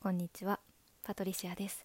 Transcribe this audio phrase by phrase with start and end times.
[0.00, 0.60] こんにちは
[1.02, 1.84] パトリシアです。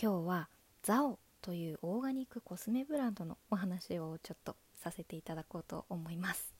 [0.00, 0.48] 今日は
[0.84, 6.54] ザオというオーガニックコスメブランドのお話をちょっとさせていただこうと思います。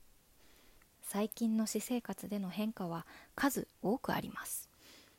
[1.00, 3.06] 最近の私生活での変化は
[3.36, 4.68] 数多くあります。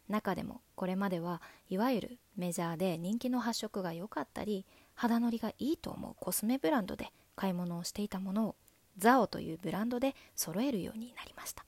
[0.09, 8.55] 中でもこれまではいわゆるメジャーで人気の発色が良かったり肌のりがいいと思うコスメブランドで買い物をしていたものを
[8.97, 11.63] ザオというブランドで揃えるようになりました。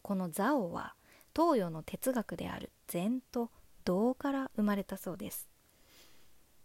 [0.00, 0.94] このザオは
[1.36, 3.48] 東洋の哲学である禅と
[3.86, 5.48] 道から生まれたそうです。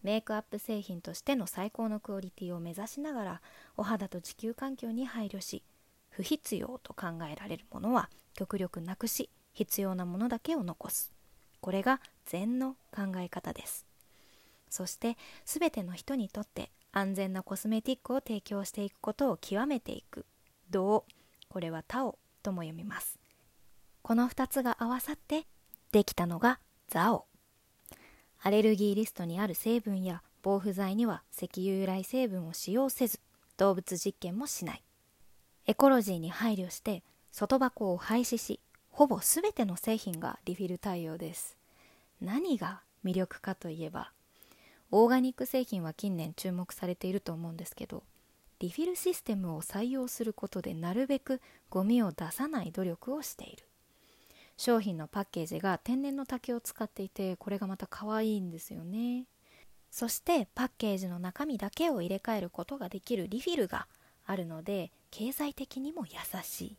[0.04, 3.41] メイクアップ製品としての最高のクオリティを目指しながら
[3.77, 5.63] お肌と地球環境に配慮し
[6.09, 11.13] 不必要と考えられるものは極力なくし必要なものだけを残す。
[11.62, 13.85] これが禅の考え方です。
[14.70, 15.16] そして
[15.46, 20.26] 全ての人にとって安全なコスメティックを提供していくことを極めていく。
[20.71, 21.05] 道
[21.48, 23.18] これはタオとも読みます。
[24.02, 25.48] この2つが合わさって
[25.98, 27.26] できたのがザオ。
[28.44, 33.20] アレルギーリストにある成分や防腐剤には石油由来成分を使用せず
[33.58, 34.84] 動物実験もしない。
[35.66, 38.60] エコロジーに配慮して外箱を廃止し
[38.91, 41.58] ほぼ全ての製品がリフィル対応です。
[42.21, 44.12] 何が魅力かといえば
[44.91, 48.04] オーガニック製品は近年注目されていると思うんですけど
[48.60, 53.64] リフィルシステムを採用することでなるべくゴミを出さない努力をしている。
[54.58, 59.26] 商品のパッケージが天然の竹を使っていてこれがまた可愛いんですよね。
[59.91, 63.88] そしてパッケージの中身だけを入れ替えることができるリフィルが
[64.25, 66.78] あるので経済的にも優しい。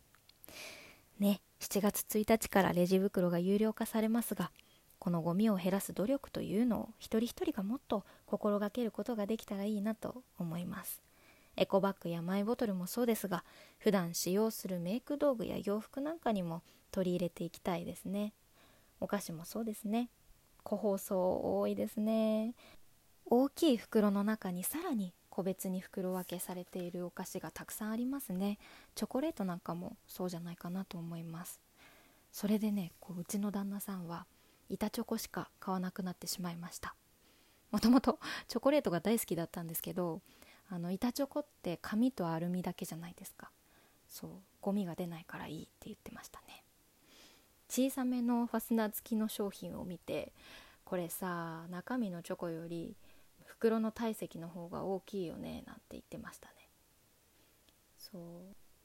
[1.18, 4.52] ね7月1日からレジ袋が有料化されますが
[4.98, 11.07] このゴミを減らす努力というのを一人一人がもっと心がけることができたらいいなと思います。
[11.60, 13.44] エコバッグやマイボトルもそうですが
[13.78, 18.32] 普段使用するメイク道具や洋服なんかにも取り入れていきたいですね。
[19.00, 20.08] お菓子もそうですね。
[20.62, 22.54] 個包装多いですね。
[23.26, 28.58] 大きい袋の中にさらに個別に袋分けされているお菓子がたくさんありますね。
[28.94, 31.60] チョコレートなんかもそうじゃないかなと思います。
[32.30, 34.26] それでねこううちの旦那さんは
[34.68, 36.94] 板チョコしか買わなくなってしまいました。
[37.70, 40.20] もともとチョコレートが大好きだったんですけど
[40.70, 43.50] あの板チョコって紙とアルミだけじゃないですか。
[44.08, 44.30] そう
[44.60, 46.64] ゴミが出ないからいいって言ってましたね。
[47.68, 50.32] 小さめのファスナー付きの商品を見て
[50.84, 52.96] これさ中身のチョコより
[53.44, 56.54] 袋の体積の方が大きいよねなんて言ってましたね。
[57.98, 58.22] そう。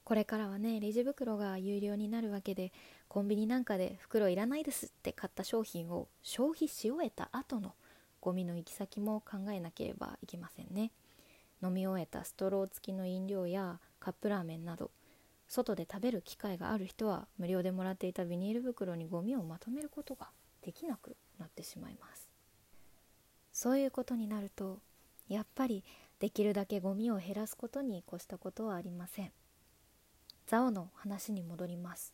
[0.04, 2.72] これからはねレジ袋が有料になるわけで
[3.08, 7.74] コンビニなんかで袋いらないですって買った商品を消費し終えた後の
[8.20, 10.90] ゴミの行き先も考えなければいけませんね。
[11.64, 14.90] 飲み終えたストロー付きの飲料やカップラーメンなど
[15.48, 20.28] 外で食べる機会がある人は無料でもらっていたビニール袋にゴミをまとめることが
[20.62, 22.28] できなくなってしまいます。
[23.52, 24.80] そういうことになると
[25.28, 25.84] やっぱり
[26.18, 29.32] できるだけゴミを減らすことに越したことはありません。
[30.46, 32.12] ザオの話に戻ります。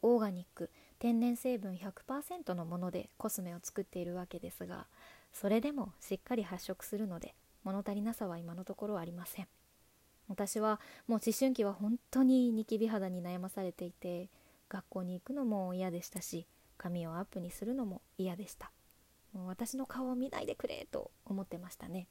[0.00, 4.86] オーガニック天然成分100%のものでコスメを作っているわけですが
[5.32, 9.48] それでもしっかり発色するので物足りなさは今のところありません。
[10.28, 14.28] 私はもう思春期は本当にニキビ肌に悩まされていて
[14.68, 16.46] 学校に行くのも嫌でしたし
[16.76, 18.70] 髪をアップにするのも嫌でした。
[19.32, 22.08] もう私の顔を見ないでくれと思ってましたね。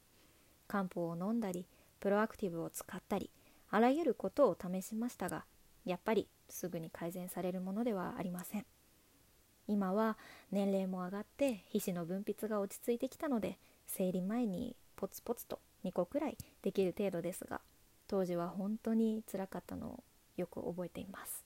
[0.67, 1.65] 漢方を飲んだり
[1.99, 3.31] プロアクティブを使ったり
[3.69, 5.45] あらゆることを試しましたが
[5.85, 8.65] やっぱりすぐに改善されるものではありません。
[9.67, 10.17] 今は
[10.51, 17.61] 年齢も上がって皮脂の分泌が落ち着いてきたので生理前にポツポツと2個くらいできる程度ですが
[18.07, 20.03] 当時は本当につらかったのを
[20.35, 21.45] よく覚えています。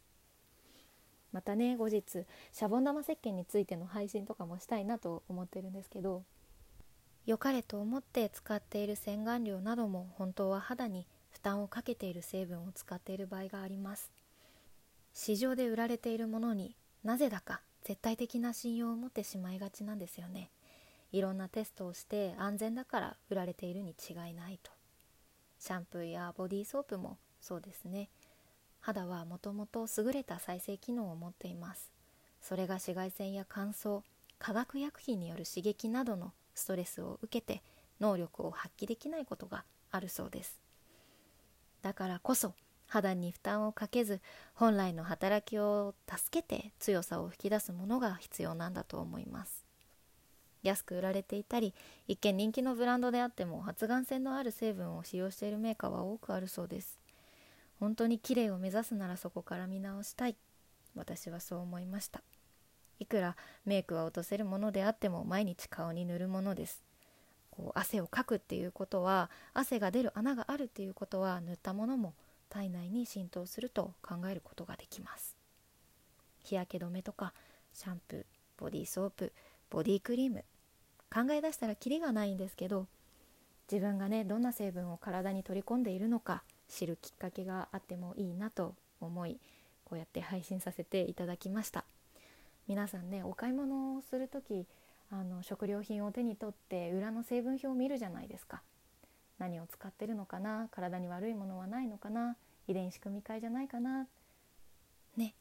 [1.32, 6.24] またね後日シャボン玉石鹸についての配信とかもしたいなと思ってるんですけど
[7.26, 14.12] 良かれと思って使っている洗顔料なども本当は肌に負担をかけている成分を使っている場合があります。
[15.14, 20.50] 市場で売られているものになぜだか絶対的な信用を持ってしまいがちなんですよね。
[21.12, 24.72] いろんなテストをして安全だから売られているに違いないと。
[25.60, 28.10] シャンプーやボディーソープもそうですね。
[28.80, 31.92] 肌はもともと優れた再生機能を持っています。
[32.42, 34.02] それが紫外線や乾燥
[34.40, 37.62] 化学薬品による刺激などのストレスを受けて
[38.00, 40.60] 能力を発揮できないことがあるそうです。
[41.82, 42.54] だからこそ
[42.88, 44.20] 肌に負担をかけず
[44.54, 49.61] 本来の働きを助けて強さを引き出すものが必要なんだと思います。
[50.64, 51.74] 安く売られていたり
[52.08, 57.00] 一見人気のブランドであっても発がん性のある成分を使用しているメーカーは多くあるそうです。
[57.80, 60.36] 本当に綺麗を目指すならそこから見直したい。
[60.96, 62.22] 私はそう思いました。
[63.00, 63.36] いくら
[63.66, 66.84] メイクは落とせるものであっても毎日顔に塗るものです。
[67.50, 72.14] こう汗をかくっていうことは汗が出る穴があるっていうことは塗ったものも
[72.50, 75.36] 体内に浸透すると考えることができます。
[76.44, 77.34] 日焼け止めとか
[77.74, 78.26] シャンプー
[78.58, 79.34] ボディーソープ
[79.70, 80.44] ボディークリーム
[81.14, 82.88] 考え出したらキリがないんですけど
[83.72, 89.40] 自分がねどんな成分を体に取り込んでいるのか知るきっかけがあってもいいなと思い
[89.84, 91.84] こうやって配信させていただきました。
[92.68, 94.66] 皆さんねお買い物をする時
[95.12, 98.62] あの食料品を手に取って裏の成分表を見るじゃないですか。
[99.40, 102.38] 何を使ってるのかな体に悪いものはないのかな
[102.68, 104.08] 遺伝子組み換えじゃないかな。
[105.18, 105.36] ね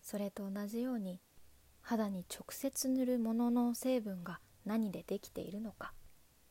[0.00, 1.20] それと同じように
[1.82, 5.92] 肌に直接塗るものの成分が何でできているのか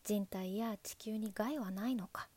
[0.03, 2.29] 人体や地球に害はないのか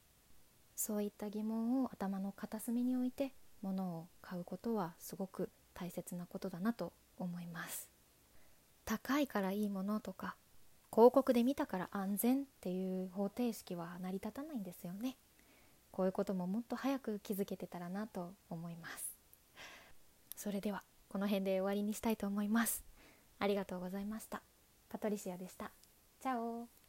[0.76, 3.32] そういった疑問を頭の片隅に置いて
[3.62, 7.88] 物を買うことはすごく大切なことだなと思います。
[8.84, 10.34] 高いからいいものとか
[10.92, 15.16] 広告で見たから安全っていう方程式は成り立たないんですよね。
[15.90, 19.16] こういうことももっと早く気づけてたらなと思います。
[20.36, 22.84] それではこの辺で終わりにしたいと思います。
[23.38, 24.42] ありがとうございました。
[24.92, 25.72] パトリシアでした。
[26.20, 26.81] チャオ。